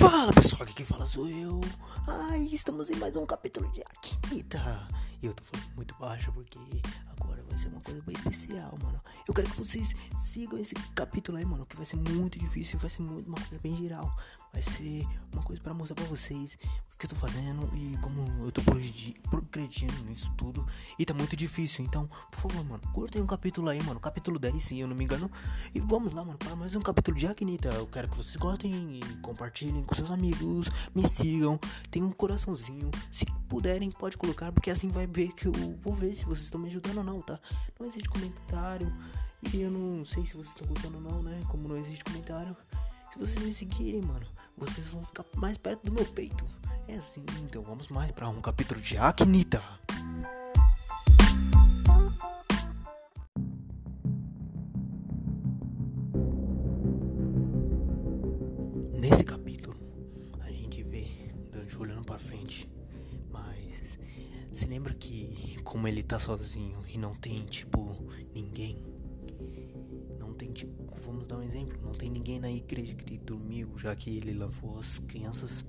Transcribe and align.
Fala 0.00 0.32
pessoal, 0.32 0.62
aqui 0.62 0.72
quem 0.76 0.86
fala 0.86 1.04
sou 1.04 1.28
eu. 1.28 1.60
Ai, 2.08 2.48
estamos 2.50 2.88
em 2.88 2.96
mais 2.96 3.14
um 3.16 3.26
capítulo 3.26 3.70
de 3.70 3.82
Akita. 3.82 4.88
E 5.22 5.26
eu 5.26 5.34
tô 5.34 5.42
falando 5.42 5.74
muito 5.76 5.94
baixo 5.96 6.32
porque 6.32 6.58
agora 7.08 7.42
vai 7.42 7.58
ser 7.58 7.68
uma 7.68 7.80
coisa 7.80 8.00
bem 8.02 8.14
especial, 8.14 8.78
mano. 8.82 9.00
Eu 9.28 9.34
quero 9.34 9.50
que 9.50 9.58
vocês 9.58 9.94
sigam 10.18 10.58
esse 10.58 10.74
capítulo 10.94 11.36
aí, 11.36 11.44
mano, 11.44 11.66
que 11.66 11.76
vai 11.76 11.84
ser 11.84 11.96
muito 11.96 12.38
difícil, 12.38 12.78
vai 12.78 12.88
ser 12.88 13.02
muito 13.02 13.28
uma 13.28 13.36
coisa 13.38 13.58
bem 13.62 13.76
geral. 13.76 14.16
Vai 14.52 14.62
ser 14.62 15.06
uma 15.32 15.42
coisa 15.44 15.62
para 15.62 15.72
mostrar 15.72 15.94
pra 15.94 16.04
vocês 16.06 16.58
o 16.92 16.98
que 16.98 17.06
eu 17.06 17.10
tô 17.10 17.14
fazendo 17.14 17.70
e 17.72 17.96
como 17.98 18.44
eu 18.44 18.50
tô 18.50 18.60
progredindo 19.30 20.04
nisso 20.04 20.32
tudo. 20.36 20.66
E 20.98 21.04
tá 21.04 21.14
muito 21.14 21.36
difícil, 21.36 21.84
então, 21.84 22.08
por 22.32 22.50
favor, 22.50 22.64
mano, 22.64 22.82
curtem 22.92 23.22
um 23.22 23.26
capítulo 23.26 23.68
aí, 23.68 23.80
mano. 23.82 24.00
Capítulo 24.00 24.40
10, 24.40 24.62
se 24.62 24.78
eu 24.80 24.88
não 24.88 24.96
me 24.96 25.04
engano. 25.04 25.30
E 25.72 25.78
vamos 25.78 26.12
lá, 26.12 26.24
mano, 26.24 26.36
para 26.36 26.56
mais 26.56 26.74
um 26.74 26.80
capítulo 26.80 27.16
de 27.16 27.28
Akita. 27.28 27.68
Eu 27.68 27.86
quero 27.86 28.08
que 28.08 28.16
vocês 28.16 28.34
gostem 28.36 28.98
e 28.98 29.16
compartilhem 29.18 29.84
com 29.84 29.94
seus 29.94 30.10
amigos, 30.10 30.68
me 30.94 31.08
sigam, 31.08 31.60
tem 31.90 32.02
um 32.02 32.10
coraçãozinho. 32.10 32.90
Se 33.08 33.24
puderem, 33.48 33.90
pode 33.92 34.16
colocar, 34.16 34.50
porque 34.50 34.70
assim 34.70 34.88
vai 34.88 35.06
ver 35.10 35.32
que 35.32 35.46
eu 35.46 35.52
vou 35.82 35.94
ver 35.94 36.14
se 36.14 36.24
vocês 36.24 36.44
estão 36.44 36.60
me 36.60 36.68
ajudando 36.68 36.98
ou 36.98 37.04
não, 37.04 37.20
tá? 37.20 37.38
Não 37.78 37.86
existe 37.86 38.08
comentário. 38.08 38.92
E 39.52 39.60
eu 39.60 39.70
não 39.70 40.04
sei 40.04 40.24
se 40.24 40.34
vocês 40.34 40.48
estão 40.48 40.66
gostando 40.66 40.96
ou 40.96 41.02
não, 41.02 41.22
né? 41.22 41.40
Como 41.48 41.68
não 41.68 41.76
existe 41.76 42.04
comentário. 42.04 42.56
Se 43.12 43.18
vocês 43.18 43.44
me 43.44 43.52
seguirem, 43.52 44.02
mano, 44.02 44.26
vocês 44.56 44.88
vão 44.88 45.04
ficar 45.04 45.24
mais 45.36 45.58
perto 45.58 45.84
do 45.84 45.92
meu 45.92 46.04
peito. 46.04 46.46
É 46.86 46.96
assim, 46.96 47.24
então 47.42 47.62
vamos 47.62 47.88
mais 47.88 48.12
para 48.12 48.28
um 48.28 48.40
capítulo 48.40 48.80
de 48.80 48.96
Aknita. 48.96 49.62
Nesse 58.92 59.24
capítulo, 59.24 59.39
lembra 64.70 64.94
que 64.94 65.58
como 65.64 65.88
ele 65.88 66.00
tá 66.00 66.16
sozinho 66.16 66.80
e 66.86 66.96
não 66.96 67.12
tem 67.12 67.44
tipo 67.44 67.98
ninguém, 68.32 68.80
não 70.16 70.32
tem 70.32 70.52
tipo, 70.52 70.72
vamos 71.04 71.26
dar 71.26 71.38
um 71.38 71.42
exemplo, 71.42 71.76
não 71.82 71.90
tem 71.90 72.08
ninguém 72.08 72.38
na 72.38 72.48
igreja 72.48 72.94
que 72.94 73.18
dormiu, 73.18 73.76
já 73.76 73.96
que 73.96 74.16
ele 74.16 74.32
levou 74.32 74.78
as 74.78 75.00
crianças, 75.00 75.64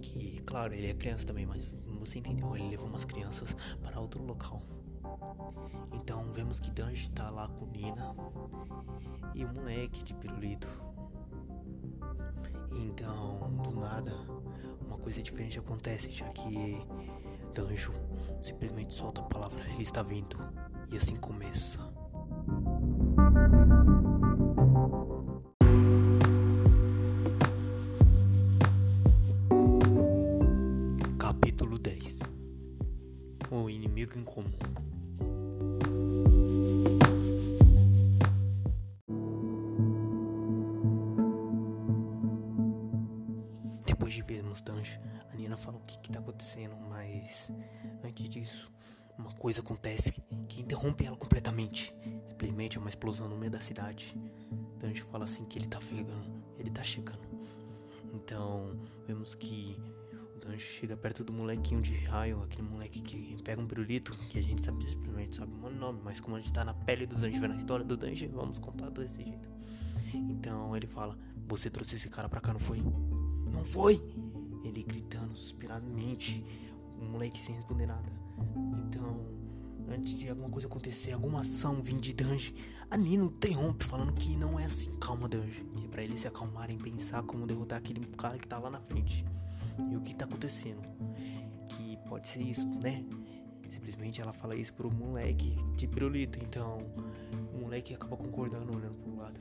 que 0.00 0.40
claro, 0.46 0.72
ele 0.72 0.86
é 0.86 0.94
criança 0.94 1.26
também, 1.26 1.44
mas 1.44 1.76
você 2.00 2.20
entendeu, 2.20 2.56
ele 2.56 2.70
levou 2.70 2.86
umas 2.86 3.04
crianças 3.04 3.54
para 3.82 4.00
outro 4.00 4.24
local. 4.24 4.62
Então 5.92 6.32
vemos 6.32 6.58
que 6.58 6.70
Danjo 6.70 7.02
está 7.02 7.28
lá 7.28 7.48
com 7.48 7.66
Nina 7.66 8.16
e 9.34 9.44
o 9.44 9.52
moleque 9.52 10.02
de 10.02 10.14
pirulito 10.14 10.68
então, 12.70 13.50
do 13.62 13.80
nada, 13.80 14.12
uma 14.86 14.98
coisa 14.98 15.22
diferente 15.22 15.58
acontece, 15.58 16.12
já 16.12 16.28
que 16.28 16.86
Danjo 17.54 17.92
simplesmente 18.40 18.94
solta 18.94 19.20
a 19.20 19.24
palavra. 19.24 19.62
Ele 19.70 19.82
está 19.82 20.02
vindo. 20.02 20.38
E 20.90 20.96
assim 20.96 21.16
começa. 21.16 21.78
Capítulo 31.18 31.78
10 31.78 32.20
O 33.50 33.68
inimigo 33.68 34.18
em 34.18 34.24
comum 34.24 34.48
Depois 44.08 44.14
de 44.14 44.22
vermos 44.22 44.62
Danjo, 44.62 44.98
a 45.30 45.36
Nina 45.36 45.54
fala 45.54 45.76
o 45.76 45.80
que, 45.80 45.98
que 45.98 46.10
tá 46.10 46.18
acontecendo, 46.18 46.74
mas 46.88 47.52
antes 48.02 48.26
disso, 48.26 48.72
uma 49.18 49.34
coisa 49.34 49.60
acontece 49.60 50.22
que 50.48 50.62
interrompe 50.62 51.04
ela 51.04 51.14
completamente. 51.14 51.94
Simplesmente 52.26 52.78
é 52.78 52.80
uma 52.80 52.88
explosão 52.88 53.28
no 53.28 53.36
meio 53.36 53.52
da 53.52 53.60
cidade. 53.60 54.16
Danjo 54.78 55.04
fala 55.12 55.26
assim 55.26 55.44
que 55.44 55.58
ele 55.58 55.66
tá 55.66 55.78
chegando, 55.78 56.42
ele 56.58 56.70
tá 56.70 56.82
chegando. 56.82 57.20
Então, 58.14 58.80
vemos 59.06 59.34
que 59.34 59.78
o 60.34 60.38
Danjo 60.38 60.58
chega 60.58 60.96
perto 60.96 61.22
do 61.22 61.30
molequinho 61.30 61.82
de 61.82 61.92
raio, 62.06 62.42
aquele 62.42 62.66
moleque 62.66 63.02
que 63.02 63.42
pega 63.42 63.60
um 63.60 63.66
pirulito, 63.66 64.16
que 64.30 64.38
a 64.38 64.42
gente 64.42 64.62
sabe 64.62 64.88
simplesmente 64.88 65.36
sabe 65.36 65.52
o 65.52 65.68
nome, 65.68 66.00
mas 66.02 66.18
como 66.18 66.34
a 66.34 66.40
gente 66.40 66.54
tá 66.54 66.64
na 66.64 66.72
pele 66.72 67.04
do 67.04 67.14
Danjo, 67.14 67.38
vendo 67.38 67.52
a 67.52 67.56
história 67.56 67.84
do 67.84 67.94
Danjo, 67.94 68.26
vamos 68.30 68.58
contar 68.58 68.88
desse 68.88 69.22
jeito. 69.22 69.50
Então 70.14 70.74
ele 70.74 70.86
fala: 70.86 71.14
Você 71.46 71.68
trouxe 71.68 71.96
esse 71.96 72.08
cara 72.08 72.26
pra 72.26 72.40
cá, 72.40 72.54
não 72.54 72.60
foi? 72.60 72.82
Não 73.52 73.64
foi? 73.64 74.02
Ele 74.64 74.82
gritando 74.82 75.36
suspiradamente, 75.36 76.44
o 77.00 77.04
moleque 77.04 77.40
sem 77.40 77.54
responder 77.54 77.86
nada. 77.86 78.10
Então, 78.86 79.26
antes 79.88 80.14
de 80.14 80.28
alguma 80.28 80.48
coisa 80.50 80.66
acontecer, 80.66 81.12
alguma 81.12 81.40
ação 81.40 81.82
vir 81.82 81.98
de 81.98 82.12
Danji, 82.12 82.54
a 82.90 82.96
Nina 82.96 83.24
interrompe 83.24 83.84
falando 83.84 84.12
que 84.12 84.36
não 84.36 84.58
é 84.58 84.64
assim. 84.64 84.92
Calma, 85.00 85.28
Danji. 85.28 85.64
Que 85.76 85.84
é 85.84 85.88
pra 85.88 86.02
eles 86.02 86.20
se 86.20 86.28
acalmarem 86.28 86.76
e 86.76 86.82
pensar 86.82 87.22
como 87.22 87.46
derrotar 87.46 87.78
aquele 87.78 88.04
cara 88.16 88.38
que 88.38 88.46
tá 88.46 88.58
lá 88.58 88.70
na 88.70 88.80
frente. 88.80 89.24
E 89.90 89.96
o 89.96 90.00
que 90.00 90.14
tá 90.14 90.24
acontecendo? 90.24 90.82
Que 91.68 91.96
pode 92.08 92.28
ser 92.28 92.42
isso, 92.42 92.68
né? 92.82 93.04
Simplesmente 93.70 94.20
ela 94.20 94.32
fala 94.32 94.56
isso 94.56 94.72
pro 94.72 94.90
moleque 94.90 95.56
de 95.76 95.86
pirulito. 95.86 96.38
Então, 96.42 96.78
o 97.54 97.58
moleque 97.60 97.94
acaba 97.94 98.16
concordando, 98.16 98.74
olhando 98.74 98.94
pro 98.94 99.16
lado. 99.16 99.38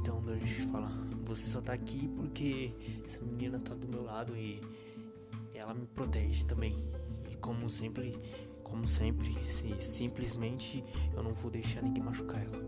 Então 0.00 0.22
Danji 0.22 0.62
fala: 0.70 0.90
Você 1.26 1.44
só 1.44 1.60
tá 1.60 1.72
aqui 1.72 2.08
porque 2.14 2.72
essa 3.04 3.20
menina 3.20 3.58
tá 3.58 3.74
do 3.74 3.88
meu 3.88 4.04
lado 4.04 4.36
e 4.36 4.60
ela 5.52 5.74
me 5.74 5.84
protege 5.84 6.44
também. 6.44 6.88
E 7.28 7.34
como 7.36 7.68
sempre, 7.68 8.16
como 8.62 8.86
sempre, 8.86 9.34
simplesmente 9.82 10.84
eu 11.16 11.24
não 11.24 11.34
vou 11.34 11.50
deixar 11.50 11.82
ninguém 11.82 12.04
machucar 12.04 12.44
ela. 12.44 12.64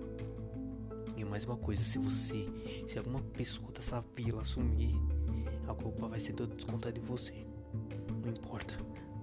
E 1.16 1.24
mais 1.24 1.44
uma 1.44 1.56
coisa: 1.56 1.84
se 1.84 1.98
você, 1.98 2.48
se 2.88 2.98
alguma 2.98 3.20
pessoa 3.20 3.70
dessa 3.70 4.04
vila 4.16 4.42
sumir, 4.42 4.92
a 5.68 5.74
culpa 5.74 6.08
vai 6.08 6.18
ser 6.18 6.32
toda 6.32 6.52
descontada 6.56 6.98
em 6.98 7.02
você. 7.02 7.46
Não 8.24 8.32
importa. 8.32 8.74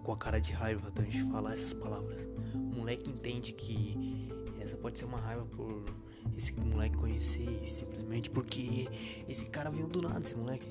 Com 0.02 0.14
a 0.14 0.18
cara 0.18 0.40
de 0.40 0.54
raiva, 0.54 0.90
Danji 0.92 1.22
fala 1.30 1.54
essas 1.54 1.74
palavras. 1.74 2.26
O 2.54 2.58
moleque 2.58 3.10
entende 3.10 3.52
que 3.52 4.30
essa 4.62 4.78
pode 4.78 4.98
ser 4.98 5.06
uma 5.06 5.20
raiva 5.20 5.46
por 5.46 5.84
esse 6.38 6.54
moleque 6.60 6.98
conhecer 6.98 7.68
simplesmente 7.68 8.30
porque 8.30 8.88
esse 9.28 9.46
cara 9.46 9.70
veio 9.70 9.88
do 9.88 10.02
nada, 10.02 10.20
esse 10.20 10.36
moleque. 10.36 10.68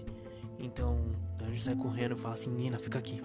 Então, 0.59 1.12
Danji 1.38 1.60
sai 1.60 1.76
correndo 1.76 2.15
e 2.15 2.19
fala 2.19 2.34
assim: 2.34 2.50
Nina, 2.50 2.78
fica 2.78 2.98
aqui. 2.98 3.20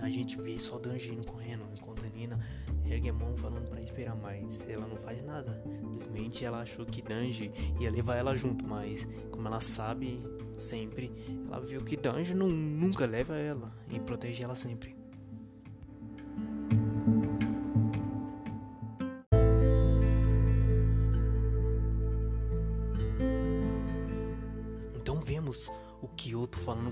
A 0.00 0.10
gente 0.10 0.36
vê 0.40 0.58
só 0.58 0.78
Danji 0.78 1.14
indo 1.14 1.24
correndo, 1.24 1.64
enquanto 1.72 2.04
a 2.04 2.08
Nina 2.08 2.38
ergue 2.84 3.08
a 3.08 3.12
mão 3.12 3.36
falando 3.36 3.68
para 3.68 3.80
esperar, 3.80 4.16
mas 4.16 4.68
ela 4.68 4.86
não 4.86 4.96
faz 4.96 5.22
nada. 5.22 5.62
Simplesmente 6.00 6.44
ela 6.44 6.62
achou 6.62 6.84
que 6.84 7.00
Danji 7.00 7.52
ia 7.78 7.90
levar 7.90 8.16
ela 8.16 8.34
junto, 8.34 8.66
mas 8.66 9.06
como 9.30 9.46
ela 9.46 9.60
sabe 9.60 10.20
sempre, 10.58 11.12
ela 11.46 11.60
viu 11.60 11.82
que 11.82 11.96
Danji 11.96 12.34
não, 12.34 12.48
nunca 12.48 13.06
leva 13.06 13.36
ela 13.36 13.72
e 13.90 14.00
protege 14.00 14.42
ela 14.42 14.56
sempre. 14.56 15.01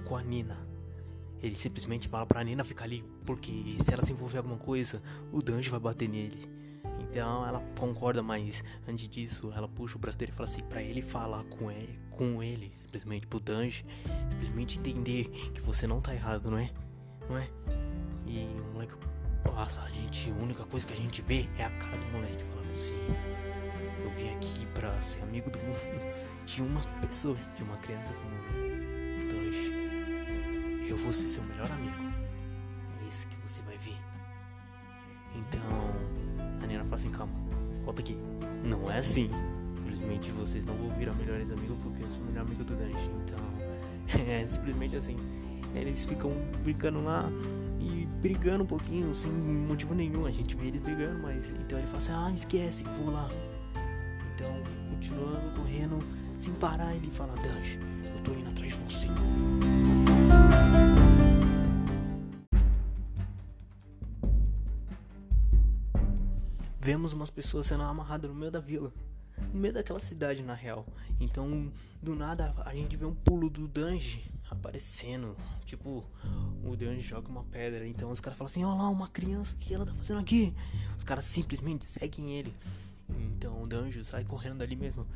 Falando 0.01 0.03
com 0.03 0.17
a 0.17 0.23
Nina. 0.23 0.59
Ele 1.43 1.55
simplesmente 1.55 2.09
fala 2.09 2.27
pra 2.27 2.45
Nina 2.45 2.65
ficar 2.65 2.85
ali, 2.85 3.05
porque 3.25 3.51
se 3.83 3.93
ela 3.93 4.03
se 4.03 4.13
envolver 4.13 4.37
em 4.37 4.39
alguma 4.39 4.59
coisa, 4.59 5.03
o 5.33 5.41
Danjo 5.41 5.71
vai 5.71 5.81
bater 5.81 6.09
nele. 6.09 6.49
Então 7.01 7.47
ela 7.47 7.61
concorda, 7.79 8.23
mas 8.23 8.63
antes 8.87 9.09
disso, 9.09 9.53
ela 9.57 9.67
puxa 9.67 9.97
o 9.97 9.99
braço 9.99 10.19
dele 10.19 10.33
e 10.33 10.35
fala 10.35 10.49
assim 10.49 10.63
pra 10.63 10.83
ele 10.83 11.01
falar 11.01 11.43
com 11.45 11.71
ele, 11.71 11.99
com 12.11 12.43
ele 12.43 12.71
simplesmente 12.75 13.27
pro 13.27 13.41
Danjo, 13.41 13.85
simplesmente 14.31 14.79
entender 14.79 15.29
que 15.55 15.61
você 15.61 15.87
não 15.87 16.01
tá 16.01 16.15
errado, 16.15 16.51
não 16.51 16.59
é? 16.59 16.71
Não 17.29 17.39
é? 17.39 17.49
E 18.27 18.47
o 18.61 18.73
moleque 18.75 18.95
passa, 19.43 19.81
a 19.81 19.91
gente, 19.91 20.31
a 20.31 20.35
única 20.35 20.65
coisa 20.65 20.87
que 20.87 20.93
a 20.93 20.97
gente 20.97 21.23
vê 21.23 21.49
é 21.57 21.65
a 21.65 21.71
cara 21.71 21.97
do 21.97 22.13
moleque 22.13 22.45
falando 22.45 22.73
assim: 22.73 22.95
Eu 24.05 24.11
vim 24.11 24.29
aqui 24.35 24.67
pra 24.75 25.01
ser 25.01 25.23
amigo 25.23 25.51
do, 25.51 25.59
de 26.45 26.63
uma 26.63 26.83
pessoa, 27.01 27.37
de 27.57 27.63
uma 27.63 27.79
criança 27.79 28.13
como 28.13 28.37
Danjo. 28.53 29.00
Eu 30.91 30.97
vou 30.97 31.13
ser 31.13 31.29
seu 31.29 31.45
melhor 31.45 31.71
amigo. 31.71 32.03
É 33.01 33.09
isso 33.09 33.25
que 33.29 33.37
você 33.37 33.63
vai 33.63 33.79
ver. 33.79 33.97
Então, 35.37 35.61
a 36.61 36.67
Nina 36.67 36.83
fala 36.83 36.97
assim: 36.97 37.11
calma, 37.13 37.33
volta 37.85 38.03
aqui. 38.03 38.19
Não 38.65 38.91
é 38.91 38.99
assim. 38.99 39.31
Simplesmente 39.77 40.33
vocês 40.33 40.65
não 40.65 40.75
vão 40.75 40.91
virar 40.99 41.15
melhores 41.15 41.49
amigos 41.53 41.79
porque 41.81 42.03
eu 42.03 42.11
sou 42.11 42.21
o 42.23 42.27
melhor 42.27 42.43
amigo 42.43 42.65
do 42.65 42.75
Danji. 42.75 43.09
Então, 43.23 43.39
é 44.27 44.45
simplesmente 44.45 44.97
assim. 44.97 45.17
Eles 45.77 46.05
ficam 46.05 46.33
brincando 46.65 47.01
lá 47.01 47.31
e 47.79 48.09
brigando 48.21 48.65
um 48.65 48.67
pouquinho 48.67 49.15
sem 49.15 49.31
motivo 49.31 49.95
nenhum. 49.95 50.27
A 50.27 50.33
gente 50.33 50.57
vê 50.57 50.67
eles 50.67 50.83
brigando, 50.83 51.21
mas 51.21 51.51
então 51.51 51.79
ele 51.79 51.87
fala 51.87 51.99
assim: 51.99 52.13
ah, 52.13 52.33
esquece, 52.35 52.83
vou 52.83 53.13
lá. 53.13 53.29
Então, 54.35 54.53
continuando 54.91 55.55
correndo 55.55 56.01
sem 56.37 56.53
parar, 56.55 56.97
ele 56.97 57.13
fala: 57.13 57.37
Danji, 57.37 57.79
eu 58.03 58.11
eu 58.21 58.25
tô 58.25 58.33
indo 58.33 58.51
atrás 58.51 58.73
de 58.73 58.79
você. 58.85 59.07
Vemos 66.83 67.13
umas 67.13 67.31
pessoas 67.31 67.67
sendo 67.67 67.83
amarradas 67.83 68.31
no 68.31 68.35
meio 68.35 68.51
da 68.51 68.59
vila. 68.59 68.93
No 69.53 69.61
meio 69.61 69.73
daquela 69.75 70.01
cidade, 70.01 70.43
na 70.43 70.55
real. 70.55 70.87
Então, 71.21 71.71
do 72.03 72.15
nada, 72.15 72.55
a 72.65 72.75
gente 72.75 72.97
vê 72.97 73.05
um 73.05 73.15
pulo 73.15 73.49
do 73.49 73.69
Danji 73.69 74.29
aparecendo. 74.51 75.37
Tipo, 75.65 76.05
o 76.65 76.75
Danji 76.75 77.01
joga 77.01 77.29
uma 77.29 77.45
pedra. 77.45 77.87
Então, 77.87 78.11
os 78.11 78.19
caras 78.19 78.39
falam 78.39 78.51
assim: 78.51 78.65
Olha 78.65 78.83
lá, 78.83 78.89
uma 78.89 79.09
criança, 79.09 79.55
o 79.55 79.59
que 79.59 79.73
ela 79.73 79.87
tá 79.87 79.93
fazendo 79.95 80.21
aqui? 80.21 80.55
Os 80.97 81.05
caras 81.05 81.27
simplesmente 81.27 81.85
seguem 81.85 82.33
ele. 82.33 82.53
Então, 83.09 83.63
o 83.63 83.67
Danjo 83.67 84.05
sai 84.05 84.25
correndo 84.25 84.59
dali 84.59 84.75
mesmo. 84.75 85.07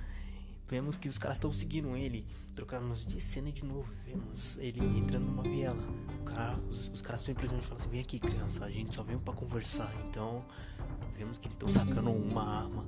Vemos 0.66 0.96
que 0.96 1.08
os 1.08 1.18
caras 1.18 1.36
estão 1.36 1.52
seguindo 1.52 1.94
ele, 1.94 2.26
trocamos 2.54 3.04
de 3.04 3.20
cena 3.20 3.52
de 3.52 3.64
novo. 3.64 3.88
Vemos 4.06 4.56
ele 4.56 4.80
entrando 4.98 5.26
numa 5.26 5.42
viela. 5.42 5.82
Cara, 6.24 6.58
os, 6.70 6.88
os, 6.88 7.02
caras 7.02 7.20
simplesmente 7.20 7.66
falam 7.66 7.80
assim: 7.80 7.90
Vem 7.90 8.00
aqui, 8.00 8.18
criança, 8.18 8.64
a 8.64 8.70
gente 8.70 8.94
só 8.94 9.02
veio 9.02 9.20
para 9.20 9.34
conversar. 9.34 9.92
Então, 10.06 10.44
vemos 11.16 11.36
que 11.36 11.46
eles 11.46 11.54
estão 11.54 11.68
sacando 11.68 12.10
uma 12.10 12.42
arma. 12.42 12.86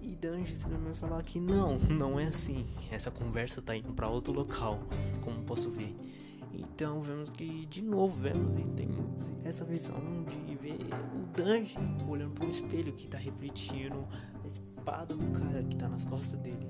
E 0.00 0.16
Danji 0.16 0.56
simplesmente 0.56 0.98
falar 0.98 1.22
que 1.22 1.38
não, 1.38 1.78
não 1.88 2.18
é 2.18 2.24
assim. 2.24 2.66
Essa 2.90 3.10
conversa 3.10 3.60
tá 3.60 3.76
indo 3.76 3.92
para 3.92 4.08
outro 4.08 4.32
local, 4.32 4.80
como 5.22 5.42
posso 5.44 5.70
ver. 5.70 5.94
Então 6.56 7.02
vemos 7.02 7.30
que 7.30 7.66
de 7.66 7.82
novo 7.82 8.20
vemos 8.20 8.56
e 8.56 8.62
temos 8.62 9.34
essa 9.42 9.64
visão 9.64 10.24
de 10.24 10.54
ver 10.54 10.78
o 11.14 11.26
Danji 11.36 11.76
olhando 12.08 12.32
para 12.32 12.46
um 12.46 12.50
espelho 12.50 12.92
que 12.92 13.08
tá 13.08 13.18
refletindo 13.18 14.06
espada 14.84 15.16
do 15.16 15.26
cara 15.30 15.62
que 15.62 15.76
tá 15.76 15.88
nas 15.88 16.04
costas 16.04 16.38
dele. 16.40 16.68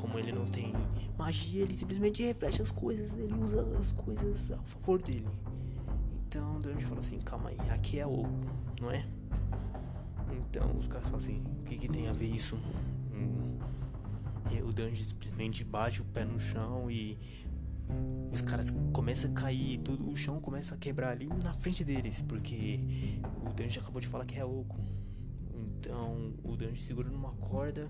Como 0.00 0.18
ele 0.18 0.32
não 0.32 0.46
tem 0.46 0.72
magia, 1.18 1.62
ele 1.62 1.74
simplesmente 1.74 2.22
reflete 2.22 2.62
as 2.62 2.70
coisas, 2.70 3.12
ele 3.12 3.34
usa 3.34 3.66
as 3.78 3.92
coisas 3.92 4.50
a 4.50 4.62
favor 4.62 5.02
dele. 5.02 5.28
Então 6.14 6.56
o 6.56 6.60
Danji 6.60 6.86
fala 6.86 7.00
assim, 7.00 7.18
calma 7.20 7.50
aí, 7.50 7.58
aqui 7.70 7.98
é 7.98 8.06
oco, 8.06 8.30
não 8.80 8.90
é? 8.90 9.06
Então 10.32 10.74
os 10.78 10.88
caras 10.88 11.04
falam 11.04 11.20
assim, 11.20 11.44
o 11.60 11.64
que, 11.64 11.76
que 11.76 11.88
tem 11.88 12.08
a 12.08 12.14
ver 12.14 12.28
isso? 12.28 12.58
O 14.64 14.72
Danji 14.72 15.04
simplesmente 15.04 15.64
bate 15.64 16.00
o 16.00 16.04
pé 16.04 16.24
no 16.24 16.40
chão 16.40 16.90
e 16.90 17.18
os 18.32 18.40
caras 18.40 18.72
começam 18.92 19.30
a 19.30 19.34
cair, 19.34 19.78
tudo, 19.78 20.10
o 20.10 20.16
chão 20.16 20.40
começa 20.40 20.74
a 20.74 20.78
quebrar 20.78 21.10
ali 21.10 21.28
na 21.42 21.52
frente 21.52 21.84
deles, 21.84 22.22
porque 22.22 22.80
o 23.44 23.52
Danji 23.52 23.78
acabou 23.78 24.00
de 24.00 24.08
falar 24.08 24.24
que 24.24 24.38
é 24.38 24.44
oco. 24.44 24.76
Então 25.86 26.34
o 26.42 26.56
Danji 26.56 26.82
segura 26.82 27.08
numa 27.08 27.32
corda 27.34 27.88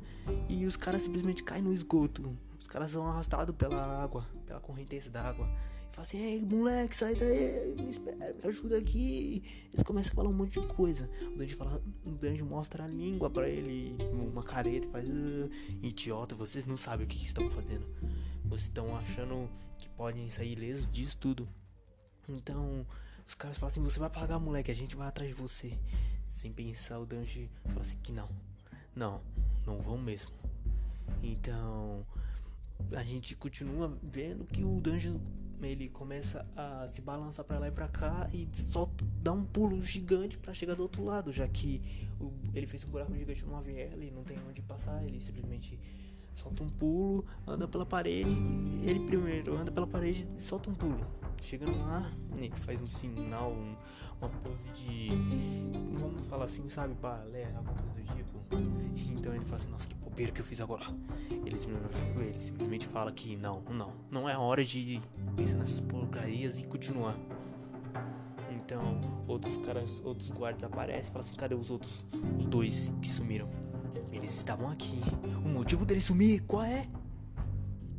e 0.51 0.67
os 0.67 0.77
caras 0.77 1.01
simplesmente 1.01 1.43
caem 1.43 1.63
no 1.63 1.73
esgoto. 1.73 2.37
Os 2.61 2.67
caras 2.67 2.91
são 2.91 3.07
arrastados 3.07 3.57
pela 3.57 4.03
água, 4.03 4.27
pela 4.45 4.61
correnteza 4.61 5.09
da 5.09 5.23
água. 5.23 5.49
E 5.91 5.97
fala 5.97 6.07
assim, 6.07 6.19
ei 6.19 6.45
moleque, 6.45 6.95
sai 6.95 7.15
daí, 7.15 7.75
me 7.75 7.91
espera, 7.91 8.35
me 8.35 8.49
ajuda 8.49 8.77
aqui. 8.77 9.43
Eles 9.73 9.83
começam 9.83 10.13
a 10.13 10.15
falar 10.15 10.29
um 10.29 10.35
monte 10.35 10.61
de 10.61 10.67
coisa. 10.67 11.09
O 11.35 11.39
Danji 11.39 11.55
fala, 11.55 11.83
o 12.05 12.11
Danji 12.11 12.43
mostra 12.43 12.85
a 12.85 12.87
língua 12.87 13.31
pra 13.31 13.49
ele, 13.49 13.97
uma 14.13 14.43
careta, 14.43 14.87
e 14.87 14.91
faz, 14.91 15.09
idiota, 15.83 16.35
vocês 16.35 16.67
não 16.67 16.77
sabem 16.77 17.07
o 17.07 17.09
que, 17.09 17.17
que 17.17 17.25
estão 17.25 17.49
fazendo. 17.49 17.87
Vocês 18.45 18.65
estão 18.65 18.95
achando 18.95 19.49
que 19.79 19.89
podem 19.89 20.29
sair 20.29 20.53
ilesos 20.53 20.87
disso 20.91 21.17
tudo. 21.17 21.49
Então, 22.29 22.87
os 23.27 23.35
caras 23.35 23.57
falam 23.57 23.69
assim: 23.69 23.83
você 23.83 23.99
vai 23.99 24.11
pagar, 24.11 24.39
moleque, 24.39 24.71
a 24.71 24.75
gente 24.75 24.97
vai 24.97 25.09
atrás 25.09 25.31
de 25.31 25.37
você. 25.37 25.79
Sem 26.27 26.53
pensar, 26.53 26.99
o 26.99 27.07
Danji 27.07 27.51
fala 27.65 27.81
assim: 27.81 27.99
que 28.03 28.13
não, 28.13 28.29
não, 28.95 29.21
não 29.67 29.81
vão 29.81 29.99
mesmo. 29.99 30.33
Então, 31.23 32.05
a 32.93 33.03
gente 33.03 33.35
continua 33.37 33.97
vendo 34.03 34.45
que 34.45 34.63
o 34.63 34.81
Danji 34.81 35.21
ele 35.63 35.89
começa 35.89 36.47
a 36.55 36.87
se 36.87 37.01
balançar 37.01 37.45
para 37.45 37.59
lá 37.59 37.69
e 37.69 37.71
para 37.71 37.89
cá 37.89 38.29
e 38.33 38.47
só 38.53 38.89
dá 39.23 39.33
um 39.33 39.45
pulo 39.45 39.81
gigante 39.83 40.37
para 40.37 40.53
chegar 40.53 40.75
do 40.75 40.83
outro 40.83 41.03
lado, 41.03 41.33
já 41.33 41.49
que 41.49 41.81
o, 42.21 42.31
ele 42.55 42.67
fez 42.67 42.85
um 42.85 42.89
buraco 42.89 43.15
gigante 43.15 43.45
numa 43.45 43.63
viela 43.63 44.05
e 44.05 44.11
não 44.11 44.23
tem 44.23 44.39
onde 44.49 44.61
passar, 44.63 45.03
ele 45.05 45.21
simplesmente 45.21 45.79
solta 46.37 46.63
um 46.63 46.69
pulo, 46.69 47.25
anda 47.47 47.67
pela 47.67 47.85
parede, 47.85 48.37
ele 48.83 49.01
primeiro 49.01 49.57
anda 49.57 49.73
pela 49.73 49.87
parede 49.87 50.29
e 50.37 50.41
solta 50.41 50.71
um 50.71 50.75
pulo. 50.75 51.05
Chegando 51.43 51.79
lá, 51.79 52.13
ele 52.37 52.51
faz 52.51 52.81
um 52.81 52.87
sinal, 52.87 53.53
um, 53.53 53.75
uma 54.21 54.29
pose 54.29 54.69
de. 54.71 55.11
Vamos 55.99 56.23
falar 56.23 56.45
assim, 56.45 56.69
sabe, 56.69 56.95
balé, 56.95 57.53
alguma 57.57 57.75
coisa 57.75 57.93
do 57.95 58.17
tipo. 58.17 58.39
Então 59.13 59.35
ele 59.35 59.45
fala 59.45 59.57
assim, 59.57 59.69
nossa, 59.69 59.89
que 59.89 59.95
bobeira 59.97 60.33
que 60.33 60.41
eu 60.41 60.45
fiz 60.45 60.61
agora. 60.61 60.85
Ele 61.31 61.59
simplesmente, 61.59 62.19
ele 62.19 62.41
simplesmente 62.41 62.87
fala 62.87 63.13
que 63.13 63.37
não, 63.37 63.63
não, 63.71 63.93
não 64.11 64.29
é 64.29 64.35
a 64.35 64.41
hora 64.41 64.65
de 64.65 65.01
pensar 65.37 65.55
nessas 65.55 65.81
porcarias 65.81 66.59
e 66.59 66.65
continuar. 66.65 67.17
Então, 68.51 69.01
outros 69.29 69.57
caras, 69.59 70.03
outros 70.05 70.31
guardas 70.31 70.65
aparecem 70.65 71.11
e 71.11 71.13
falam 71.13 71.21
assim, 71.21 71.35
cadê 71.35 71.55
os 71.55 71.71
outros? 71.71 72.05
Os 72.37 72.45
dois 72.45 72.91
que 73.01 73.09
sumiram. 73.09 73.49
Eles 74.13 74.35
estavam 74.35 74.71
aqui. 74.71 75.01
O 75.45 75.49
motivo 75.49 75.85
deles 75.85 76.05
sumir, 76.05 76.43
qual 76.43 76.63
é? 76.63 76.87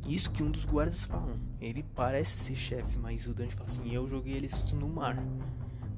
Isso 0.06 0.30
que 0.30 0.42
um 0.42 0.50
dos 0.50 0.64
guardas 0.64 1.04
falam. 1.04 1.38
Ele 1.60 1.82
parece 1.82 2.38
ser 2.38 2.56
chefe, 2.56 2.98
mas 2.98 3.26
o 3.26 3.34
Dante 3.34 3.54
fala 3.54 3.68
assim: 3.68 3.92
eu 3.92 4.08
joguei 4.08 4.34
eles 4.34 4.72
no 4.72 4.88
mar, 4.88 5.22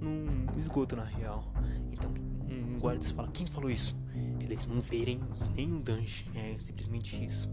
num 0.00 0.47
esgoto 0.58 0.97
na 0.97 1.05
real. 1.05 1.52
Então 1.93 2.12
um 2.49 2.79
guarda 2.79 3.05
fala: 3.06 3.29
quem 3.29 3.47
falou 3.47 3.70
isso? 3.70 3.97
Eles 4.41 4.67
não 4.67 4.81
verem 4.81 5.20
nem 5.55 5.73
o 5.73 5.79
Dante, 5.81 6.29
é 6.35 6.56
simplesmente 6.58 7.25
isso. 7.25 7.49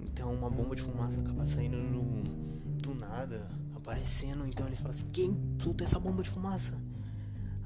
Então 0.00 0.32
uma 0.32 0.48
bomba 0.48 0.74
de 0.74 0.82
fumaça 0.82 1.20
acaba 1.20 1.44
saindo 1.44 1.76
no, 1.76 2.22
do 2.78 2.94
nada, 2.94 3.46
aparecendo. 3.74 4.46
Então 4.46 4.66
ele 4.66 4.76
fala 4.76 4.90
assim: 4.90 5.06
quem 5.12 5.36
soltou 5.58 5.86
essa 5.86 6.00
bomba 6.00 6.22
de 6.22 6.30
fumaça? 6.30 6.72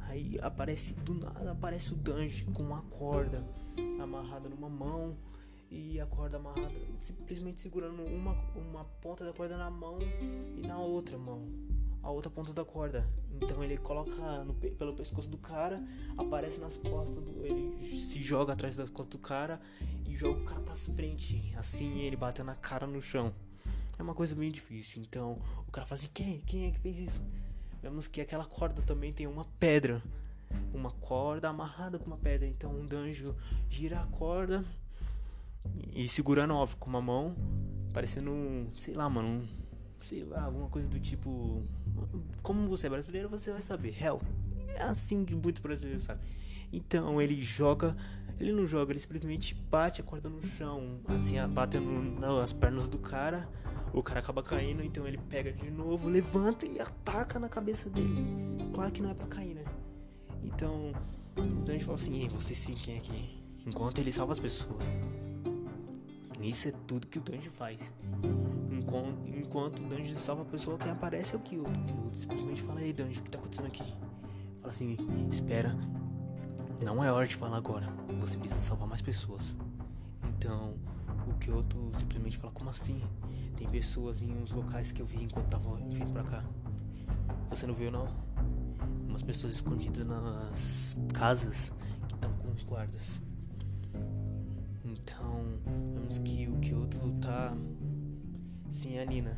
Aí 0.08 0.36
aparece 0.42 0.94
do 0.94 1.14
nada, 1.14 1.52
aparece 1.52 1.92
o 1.92 1.96
Danji 1.96 2.44
com 2.46 2.64
uma 2.64 2.82
corda 2.82 3.46
amarrada 4.04 4.48
numa 4.48 4.68
mão 4.68 5.16
e 5.70 6.00
a 6.00 6.06
corda 6.06 6.36
amarrada, 6.36 6.74
simplesmente 7.00 7.60
segurando 7.60 8.02
uma, 8.04 8.32
uma 8.56 8.84
ponta 9.00 9.24
da 9.24 9.32
corda 9.32 9.56
na 9.56 9.70
mão 9.70 9.98
e 10.02 10.66
na 10.66 10.78
outra 10.78 11.16
mão, 11.16 11.46
a 12.02 12.10
outra 12.10 12.30
ponta 12.30 12.52
da 12.52 12.64
corda. 12.64 13.08
Então 13.40 13.62
ele 13.62 13.76
coloca 13.76 14.44
no, 14.44 14.54
pelo 14.54 14.94
pescoço 14.94 15.28
do 15.28 15.38
cara, 15.38 15.80
aparece 16.18 16.58
nas 16.58 16.76
costas 16.76 17.22
do. 17.22 17.46
Ele 17.46 17.80
se 17.80 18.20
joga 18.20 18.52
atrás 18.52 18.74
das 18.74 18.90
costas 18.90 19.12
do 19.12 19.18
cara 19.18 19.60
e 20.08 20.16
joga 20.16 20.40
o 20.40 20.44
cara 20.44 20.60
pra 20.60 20.74
frente. 20.74 21.54
Assim 21.56 22.00
ele 22.00 22.16
bate 22.16 22.42
na 22.42 22.54
cara 22.54 22.86
no 22.86 23.00
chão. 23.00 23.32
É 23.96 24.02
uma 24.02 24.14
coisa 24.14 24.34
bem 24.34 24.50
difícil. 24.50 25.00
Então 25.02 25.38
o 25.68 25.70
cara 25.70 25.86
fala 25.86 26.00
assim: 26.00 26.10
quem? 26.12 26.40
Quem 26.40 26.66
é 26.66 26.70
que 26.72 26.80
fez 26.80 26.98
isso? 26.98 27.20
Vemos 27.80 28.08
que 28.08 28.20
aquela 28.20 28.44
corda 28.44 28.82
também 28.82 29.12
tem 29.12 29.26
uma 29.26 29.44
pedra. 29.58 30.02
Uma 30.72 30.90
corda 30.90 31.48
amarrada 31.48 31.98
com 31.98 32.06
uma 32.06 32.16
pedra. 32.16 32.46
Então 32.46 32.72
um 32.72 32.86
danjo 32.86 33.34
gira 33.68 34.00
a 34.00 34.06
corda 34.06 34.64
e 35.92 36.08
segurando, 36.08 36.54
óbvio, 36.54 36.76
com 36.78 36.88
uma 36.88 37.02
mão, 37.02 37.34
parecendo 37.92 38.30
um, 38.30 38.68
sei 38.74 38.94
lá, 38.94 39.08
mano, 39.08 39.28
um, 39.28 39.46
sei 40.00 40.24
lá, 40.24 40.44
alguma 40.44 40.68
coisa 40.68 40.88
do 40.88 40.98
tipo. 40.98 41.62
Como 42.42 42.68
você 42.68 42.86
é 42.86 42.90
brasileiro, 42.90 43.28
você 43.28 43.52
vai 43.52 43.62
saber. 43.62 43.94
Hell. 44.00 44.20
É 44.68 44.82
assim 44.82 45.24
que 45.24 45.34
muitos 45.34 45.60
brasileiros 45.60 46.04
sabem. 46.04 46.22
Então 46.72 47.20
ele 47.20 47.42
joga, 47.42 47.96
ele 48.38 48.52
não 48.52 48.64
joga, 48.64 48.92
ele 48.92 49.00
simplesmente 49.00 49.54
bate 49.54 50.00
a 50.00 50.04
corda 50.04 50.28
no 50.28 50.40
chão, 50.40 51.00
assim, 51.08 51.34
batendo 51.48 51.90
nas 52.20 52.52
pernas 52.52 52.86
do 52.86 52.98
cara. 52.98 53.48
O 53.92 54.04
cara 54.04 54.20
acaba 54.20 54.40
caindo, 54.40 54.84
então 54.84 55.04
ele 55.06 55.18
pega 55.18 55.52
de 55.52 55.68
novo, 55.68 56.08
levanta 56.08 56.64
e 56.64 56.78
ataca 56.78 57.40
na 57.40 57.48
cabeça 57.48 57.90
dele. 57.90 58.70
Claro 58.72 58.92
que 58.92 59.02
não 59.02 59.10
é 59.10 59.14
pra 59.14 59.26
cair, 59.26 59.54
né? 59.54 59.64
Então, 60.42 60.92
então 61.36 61.68
a 61.68 61.72
gente 61.72 61.84
fala 61.84 61.96
assim: 61.96 62.28
vocês 62.28 62.64
fiquem 62.64 62.96
aqui, 62.96 63.42
enquanto 63.66 63.98
ele 63.98 64.12
salva 64.12 64.32
as 64.32 64.38
pessoas. 64.38 64.84
Isso 66.40 66.68
é 66.68 66.72
tudo 66.86 67.06
que 67.06 67.18
o 67.18 67.20
Danjo 67.20 67.50
faz. 67.50 67.92
Enquanto, 68.70 69.28
enquanto 69.28 69.78
o 69.80 69.88
Danjo 69.88 70.14
salva 70.16 70.42
a 70.42 70.44
pessoa, 70.46 70.78
quem 70.78 70.90
aparece 70.90 71.34
é 71.34 71.36
o 71.36 71.40
Kyoto. 71.40 71.70
O 71.70 71.82
Kyoto 71.82 72.18
simplesmente 72.18 72.62
fala: 72.62 72.82
Ei, 72.82 72.92
Danjo, 72.92 73.20
o 73.20 73.22
que 73.22 73.30
tá 73.30 73.38
acontecendo 73.38 73.66
aqui? 73.66 73.84
Fala 74.60 74.72
assim: 74.72 74.96
Espera, 75.30 75.76
não 76.82 77.04
é 77.04 77.12
hora 77.12 77.26
de 77.26 77.36
falar 77.36 77.58
agora. 77.58 77.92
Você 78.20 78.38
precisa 78.38 78.60
salvar 78.60 78.88
mais 78.88 79.02
pessoas. 79.02 79.54
Então, 80.28 80.74
o 81.28 81.34
Kyoto 81.34 81.76
simplesmente 81.92 82.38
fala: 82.38 82.52
Como 82.54 82.70
assim? 82.70 83.02
Tem 83.56 83.68
pessoas 83.68 84.22
em 84.22 84.34
uns 84.34 84.50
locais 84.52 84.90
que 84.90 85.02
eu 85.02 85.06
vi 85.06 85.22
enquanto 85.22 85.48
tava 85.48 85.76
vindo 85.76 86.10
pra 86.12 86.24
cá. 86.24 86.44
Você 87.50 87.66
não 87.66 87.74
viu, 87.74 87.90
não? 87.90 88.08
Umas 89.20 89.36
pessoas 89.36 89.52
escondidas 89.52 90.06
nas 90.06 90.96
casas 91.12 91.70
que 92.08 92.14
estão 92.14 92.32
com 92.38 92.52
os 92.52 92.62
guardas. 92.62 93.20
Então, 94.82 95.44
vemos 95.94 96.18
que 96.20 96.48
o 96.48 96.58
Kyoto 96.58 96.98
tá 97.20 97.54
sem 98.72 98.98
a 98.98 99.04
Nina. 99.04 99.36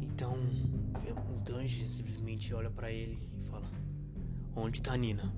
Então, 0.00 0.34
o 0.34 1.38
Danji 1.44 1.86
simplesmente 1.86 2.52
olha 2.54 2.70
para 2.70 2.90
ele 2.90 3.16
e 3.38 3.44
fala: 3.44 3.70
Onde 4.56 4.82
tá 4.82 4.94
a 4.94 4.96
Nina? 4.96 5.32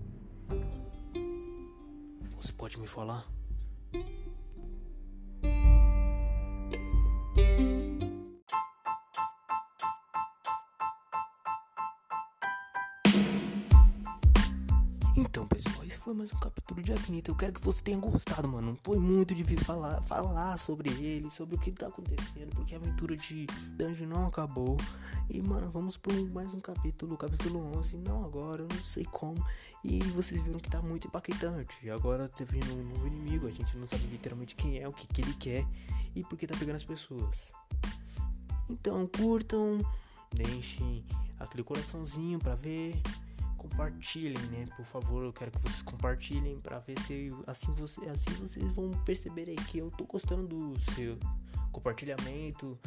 Você 2.41 2.53
pode 2.55 2.79
me 2.81 2.87
falar? 2.87 3.31
Mais 16.15 16.33
um 16.33 16.39
capítulo 16.39 16.81
de 16.83 16.93
Akita. 16.93 17.31
Eu 17.31 17.35
quero 17.35 17.53
que 17.53 17.61
você 17.61 17.83
tenha 17.83 17.99
gostado, 17.99 18.47
mano. 18.47 18.79
Foi 18.85 18.99
muito 18.99 19.35
difícil 19.35 19.65
falar, 19.65 20.01
falar 20.03 20.57
sobre 20.57 20.91
ele, 20.91 21.29
sobre 21.31 21.57
o 21.57 21.59
que 21.59 21.73
tá 21.73 21.89
acontecendo, 21.89 22.55
porque 22.55 22.75
a 22.75 22.79
aventura 22.79 23.17
de 23.17 23.47
Dungeon 23.77 24.07
não 24.07 24.27
acabou. 24.27 24.77
E, 25.29 25.43
mano, 25.43 25.69
vamos 25.69 25.97
por 25.97 26.15
mais 26.31 26.55
um 26.55 26.61
capítulo, 26.61 27.17
capítulo 27.17 27.77
11. 27.79 27.97
Não 27.99 28.25
agora, 28.25 28.63
eu 28.63 28.69
não 28.69 28.83
sei 28.85 29.05
como. 29.05 29.45
E 29.83 29.99
vocês 30.05 30.41
viram 30.41 30.61
que 30.61 30.71
tá 30.71 30.81
muito 30.81 31.09
impactante. 31.09 31.79
E 31.83 31.91
agora 31.91 32.29
tá 32.29 32.45
vindo 32.45 32.73
um 32.73 32.85
novo 32.85 33.07
inimigo, 33.07 33.49
a 33.49 33.51
gente 33.51 33.77
não 33.77 33.87
sabe 33.87 34.07
literalmente 34.07 34.55
quem 34.55 34.79
é, 34.79 34.89
o 34.89 34.93
que, 34.93 35.07
que 35.09 35.21
ele 35.21 35.35
quer 35.35 35.67
e 36.15 36.23
por 36.23 36.39
que 36.39 36.47
tá 36.47 36.57
pegando 36.57 36.77
as 36.77 36.85
pessoas. 36.85 37.53
Então, 38.69 39.07
curtam, 39.09 39.79
deixem 40.33 41.05
aquele 41.39 41.65
coraçãozinho 41.65 42.39
pra 42.39 42.55
ver 42.55 43.01
compartilhem, 43.69 44.39
né? 44.51 44.67
Por 44.77 44.85
favor, 44.87 45.25
eu 45.25 45.33
quero 45.33 45.51
que 45.51 45.59
vocês 45.59 45.83
compartilhem 45.83 46.59
para 46.61 46.79
ver 46.79 46.99
se 47.01 47.33
assim, 47.47 47.73
você, 47.75 48.07
assim 48.07 48.31
vocês 48.41 48.65
vão 48.75 48.91
perceber 49.05 49.49
aí 49.49 49.57
que 49.57 49.79
eu 49.79 49.91
tô 49.91 50.05
gostando 50.05 50.47
do 50.47 50.79
seu 50.93 51.19
compartilhamento. 51.73 52.79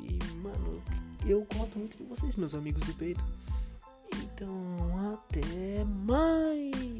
E, 0.00 0.18
mano, 0.36 0.82
eu 1.26 1.46
gosto 1.56 1.78
muito 1.78 1.96
de 1.96 2.04
vocês, 2.04 2.36
meus 2.36 2.54
amigos 2.54 2.82
do 2.84 2.94
peito. 2.94 3.24
Então, 4.14 5.12
até 5.12 5.84
mais! 5.84 6.97